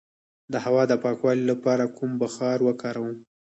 [0.53, 3.17] د هوا د پاکوالي لپاره کوم بخار وکاروم؟